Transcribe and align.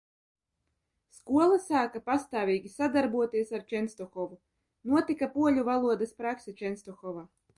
Skola 1.15 1.59
sāka 1.65 2.01
pastāvīgi 2.07 2.71
sadarboties 2.77 3.53
ar 3.59 3.67
Čenstohovu, 3.73 4.39
notika 4.95 5.31
poļu 5.39 5.69
valodas 5.71 6.19
prakse 6.23 6.57
Čenstohovā. 6.63 7.27